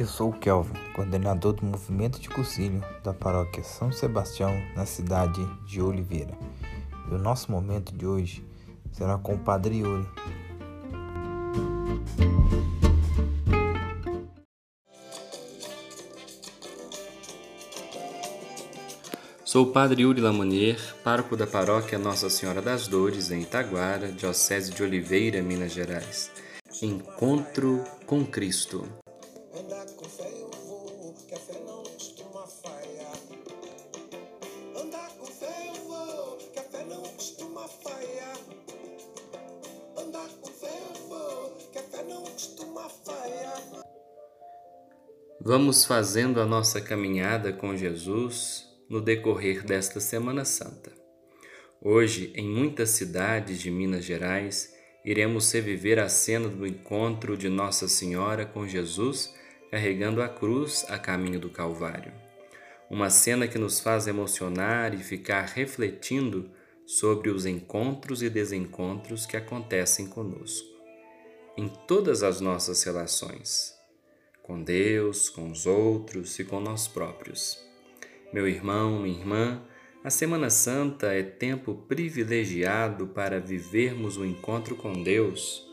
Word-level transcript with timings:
Eu 0.00 0.06
sou 0.06 0.30
o 0.30 0.32
Kelvin, 0.32 0.72
coordenador 0.94 1.52
do 1.52 1.66
movimento 1.66 2.18
de 2.18 2.30
cursilho 2.30 2.82
da 3.04 3.12
paróquia 3.12 3.62
São 3.62 3.92
Sebastião, 3.92 4.50
na 4.74 4.86
cidade 4.86 5.44
de 5.66 5.78
Oliveira. 5.82 6.32
E 7.10 7.14
o 7.14 7.18
nosso 7.18 7.52
momento 7.52 7.94
de 7.94 8.06
hoje 8.06 8.42
será 8.92 9.18
com 9.18 9.34
o 9.34 9.38
Padre 9.38 9.80
Yuri. 9.80 10.08
Sou 19.44 19.66
o 19.66 19.70
Padre 19.70 20.04
Yuri 20.04 20.22
Lamonier, 20.22 20.80
pároco 21.04 21.36
da 21.36 21.46
paróquia 21.46 21.98
Nossa 21.98 22.30
Senhora 22.30 22.62
das 22.62 22.88
Dores, 22.88 23.30
em 23.30 23.42
Itaguara, 23.42 24.10
Diocese 24.10 24.72
de 24.72 24.82
Oliveira, 24.82 25.42
Minas 25.42 25.72
Gerais. 25.72 26.30
Encontro 26.80 27.84
com 28.06 28.24
Cristo. 28.24 28.88
Vamos 45.42 45.86
fazendo 45.86 46.38
a 46.38 46.44
nossa 46.44 46.82
caminhada 46.82 47.50
com 47.50 47.74
Jesus 47.74 48.68
no 48.90 49.00
decorrer 49.00 49.64
desta 49.64 49.98
Semana 49.98 50.44
Santa. 50.44 50.92
Hoje, 51.80 52.30
em 52.36 52.46
muitas 52.46 52.90
cidades 52.90 53.58
de 53.58 53.70
Minas 53.70 54.04
Gerais, 54.04 54.74
iremos 55.02 55.50
reviver 55.50 55.98
a 55.98 56.10
cena 56.10 56.46
do 56.46 56.66
encontro 56.66 57.38
de 57.38 57.48
Nossa 57.48 57.88
Senhora 57.88 58.44
com 58.44 58.68
Jesus 58.68 59.34
carregando 59.70 60.20
a 60.20 60.28
cruz 60.28 60.84
a 60.90 60.98
caminho 60.98 61.40
do 61.40 61.48
Calvário. 61.48 62.12
Uma 62.90 63.08
cena 63.08 63.48
que 63.48 63.56
nos 63.56 63.80
faz 63.80 64.06
emocionar 64.06 64.92
e 64.92 64.98
ficar 64.98 65.46
refletindo 65.46 66.50
sobre 66.84 67.30
os 67.30 67.46
encontros 67.46 68.22
e 68.22 68.28
desencontros 68.28 69.24
que 69.24 69.38
acontecem 69.38 70.06
conosco, 70.06 70.68
em 71.56 71.66
todas 71.88 72.22
as 72.22 72.42
nossas 72.42 72.82
relações, 72.82 73.79
com 74.50 74.60
Deus, 74.60 75.28
com 75.28 75.48
os 75.48 75.64
outros 75.64 76.36
e 76.40 76.44
com 76.44 76.58
nós 76.58 76.88
próprios. 76.88 77.56
Meu 78.32 78.48
irmão, 78.48 79.00
minha 79.00 79.16
irmã, 79.16 79.62
a 80.02 80.10
Semana 80.10 80.50
Santa 80.50 81.14
é 81.14 81.22
tempo 81.22 81.72
privilegiado 81.86 83.06
para 83.06 83.38
vivermos 83.38 84.16
o 84.16 84.24
encontro 84.24 84.74
com 84.74 85.04
Deus, 85.04 85.64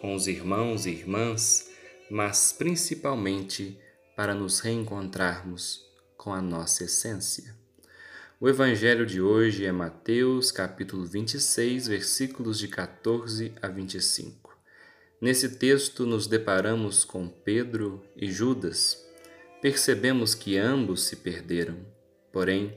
com 0.00 0.16
os 0.16 0.26
irmãos 0.26 0.84
e 0.84 0.90
irmãs 0.90 1.72
mas 2.10 2.52
principalmente 2.52 3.78
para 4.16 4.34
nos 4.34 4.58
reencontrarmos 4.58 5.84
com 6.16 6.34
a 6.34 6.42
nossa 6.42 6.84
essência. 6.84 7.54
O 8.40 8.48
evangelho 8.48 9.06
de 9.06 9.20
hoje 9.20 9.64
é 9.64 9.70
Mateus, 9.70 10.50
capítulo 10.50 11.06
26, 11.06 11.86
versículos 11.86 12.58
de 12.58 12.66
14 12.66 13.54
a 13.62 13.68
25. 13.68 14.43
Nesse 15.24 15.48
texto 15.48 16.04
nos 16.04 16.26
deparamos 16.26 17.02
com 17.02 17.26
Pedro 17.26 18.04
e 18.14 18.30
Judas. 18.30 19.02
Percebemos 19.62 20.34
que 20.34 20.58
ambos 20.58 21.04
se 21.04 21.16
perderam, 21.16 21.78
porém, 22.30 22.76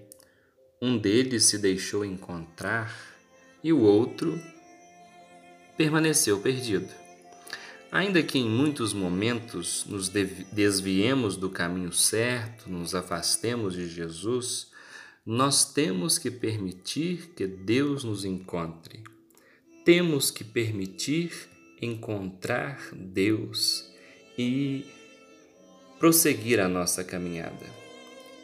um 0.81 0.97
deles 0.97 1.43
se 1.43 1.57
deixou 1.57 2.05
encontrar 2.05 2.97
e 3.61 3.73
o 3.73 3.81
outro 3.81 4.41
permaneceu 5.75 6.39
perdido. 6.39 6.87
Ainda 7.91 8.23
que 8.23 8.39
em 8.39 8.47
muitos 8.49 8.93
momentos 8.93 9.83
nos 9.85 10.07
desviemos 10.07 11.35
do 11.35 11.49
caminho 11.49 11.91
certo, 11.91 12.69
nos 12.69 12.95
afastemos 12.95 13.73
de 13.73 13.89
Jesus, 13.89 14.71
nós 15.25 15.73
temos 15.73 16.17
que 16.17 16.31
permitir 16.31 17.33
que 17.35 17.45
Deus 17.45 18.05
nos 18.05 18.23
encontre. 18.23 19.03
Temos 19.83 20.31
que 20.31 20.45
permitir 20.45 21.56
encontrar 21.81 22.89
Deus 22.93 23.91
e 24.37 24.85
prosseguir 25.99 26.59
a 26.59 26.67
nossa 26.67 27.03
caminhada. 27.03 27.65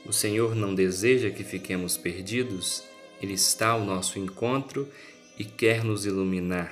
O 0.05 0.11
Senhor 0.11 0.55
não 0.55 0.75
deseja 0.75 1.29
que 1.29 1.43
fiquemos 1.43 1.97
perdidos, 1.97 2.83
Ele 3.21 3.33
está 3.33 3.69
ao 3.69 3.85
nosso 3.85 4.19
encontro 4.19 4.87
e 5.37 5.45
quer 5.45 5.83
nos 5.83 6.05
iluminar 6.05 6.71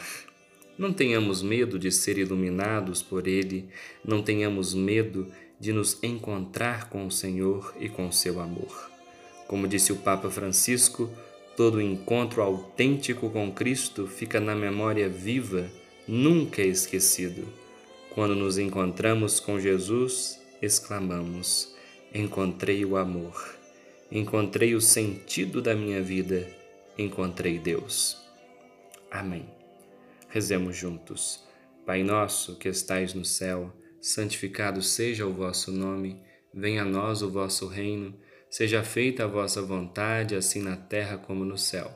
não 0.81 0.91
tenhamos 0.91 1.43
medo 1.43 1.77
de 1.77 1.91
ser 1.91 2.17
iluminados 2.17 3.03
por 3.03 3.27
Ele, 3.27 3.69
não 4.03 4.23
tenhamos 4.23 4.73
medo 4.73 5.27
de 5.59 5.71
nos 5.71 6.01
encontrar 6.01 6.89
com 6.89 7.05
o 7.05 7.11
Senhor 7.11 7.75
e 7.79 7.87
com 7.87 8.11
seu 8.11 8.39
amor. 8.39 8.89
Como 9.47 9.67
disse 9.67 9.91
o 9.91 9.97
Papa 9.97 10.31
Francisco, 10.31 11.07
todo 11.55 11.79
encontro 11.79 12.41
autêntico 12.41 13.29
com 13.29 13.51
Cristo 13.51 14.07
fica 14.07 14.39
na 14.39 14.55
memória 14.55 15.07
viva, 15.07 15.69
nunca 16.11 16.61
esquecido. 16.61 17.47
Quando 18.13 18.35
nos 18.35 18.57
encontramos 18.57 19.39
com 19.39 19.57
Jesus, 19.57 20.41
exclamamos: 20.61 21.73
Encontrei 22.13 22.83
o 22.83 22.97
amor, 22.97 23.55
encontrei 24.11 24.75
o 24.75 24.81
sentido 24.81 25.61
da 25.61 25.73
minha 25.73 26.03
vida, 26.03 26.45
encontrei 26.97 27.57
Deus. 27.57 28.17
Amém. 29.09 29.49
Rezemos 30.27 30.75
juntos. 30.75 31.45
Pai 31.85 32.03
nosso 32.03 32.57
que 32.57 32.67
estais 32.67 33.13
no 33.13 33.23
céu, 33.23 33.73
santificado 34.01 34.81
seja 34.81 35.25
o 35.25 35.33
vosso 35.33 35.71
nome, 35.71 36.21
venha 36.53 36.81
a 36.81 36.85
nós 36.85 37.21
o 37.21 37.31
vosso 37.31 37.67
reino, 37.67 38.13
seja 38.49 38.83
feita 38.83 39.23
a 39.23 39.27
vossa 39.27 39.61
vontade, 39.61 40.35
assim 40.35 40.61
na 40.61 40.75
terra 40.75 41.17
como 41.17 41.45
no 41.45 41.57
céu. 41.57 41.89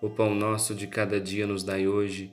O 0.00 0.08
pão 0.08 0.36
nosso 0.36 0.72
de 0.72 0.86
cada 0.86 1.20
dia 1.20 1.48
nos 1.48 1.64
dai 1.64 1.88
hoje, 1.88 2.32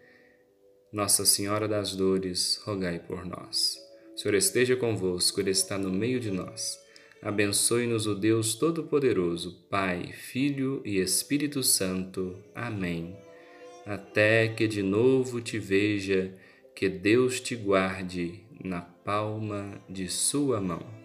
Nossa 0.91 1.23
Senhora 1.25 1.69
das 1.69 1.95
Dores, 1.95 2.59
rogai 2.65 2.99
por 2.99 3.25
nós. 3.25 3.77
O 4.13 4.19
Senhor 4.19 4.35
esteja 4.35 4.75
convosco, 4.75 5.39
Ele 5.39 5.51
está 5.51 5.77
no 5.77 5.89
meio 5.89 6.19
de 6.19 6.29
nós. 6.29 6.77
Abençoe-nos 7.21 8.07
o 8.07 8.13
Deus 8.13 8.55
Todo-Poderoso, 8.55 9.65
Pai, 9.69 10.11
Filho 10.11 10.81
e 10.83 10.99
Espírito 10.99 11.63
Santo. 11.63 12.37
Amém. 12.53 13.15
Até 13.85 14.49
que 14.49 14.67
de 14.67 14.83
novo 14.83 15.39
te 15.39 15.57
veja 15.57 16.33
que 16.75 16.89
Deus 16.89 17.39
te 17.39 17.55
guarde 17.55 18.43
na 18.61 18.81
palma 18.81 19.81
de 19.89 20.09
Sua 20.09 20.59
mão. 20.59 21.00